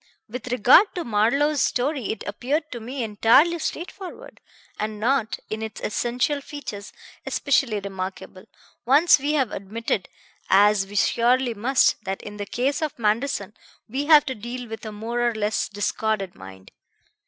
With 0.27 0.51
regard 0.51 0.87
to 0.95 1.03
Marlowe's 1.03 1.61
story, 1.61 2.05
it 2.11 2.23
appeared 2.25 2.71
to 2.71 2.79
me 2.79 3.03
entirely 3.03 3.59
straightforward, 3.59 4.41
and 4.79 4.99
not, 4.99 5.37
in 5.47 5.61
its 5.61 5.79
essential 5.79 6.41
features, 6.41 6.91
especially 7.23 7.79
remarkable, 7.79 8.45
once 8.83 9.19
we 9.19 9.33
have 9.33 9.51
admitted, 9.51 10.09
as 10.49 10.87
we 10.87 10.95
surely 10.95 11.53
must, 11.53 12.03
that 12.03 12.23
in 12.23 12.37
the 12.37 12.47
case 12.47 12.81
of 12.81 12.97
Manderson 12.97 13.53
we 13.87 14.07
have 14.07 14.25
to 14.25 14.33
deal 14.33 14.67
with 14.67 14.83
a 14.87 14.91
more 14.91 15.21
or 15.21 15.35
less 15.35 15.69
disordered 15.69 16.33
mind. 16.33 16.71